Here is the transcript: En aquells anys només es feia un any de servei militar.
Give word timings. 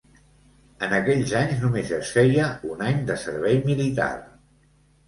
En 0.87 0.95
aquells 0.99 1.35
anys 1.41 1.61
només 1.65 1.93
es 1.99 2.15
feia 2.17 2.49
un 2.73 2.83
any 2.89 3.07
de 3.13 3.21
servei 3.27 3.63
militar. 3.71 4.15